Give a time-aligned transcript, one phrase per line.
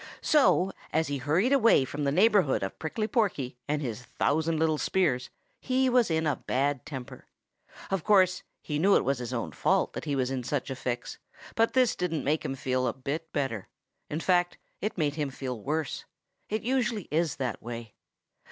[0.23, 4.79] So, as he hurried away from the neighborhood of Prickly Porky and his thousand little
[4.79, 7.27] spears, he was in a bad temper.
[7.91, 10.75] Of course, he knew it was his own fault that he was in such a
[10.75, 11.19] fix,
[11.55, 13.67] and this didn't make him feel a bit better.
[14.09, 16.05] In fact, it made him feel worse.
[16.49, 17.93] It usually is that way.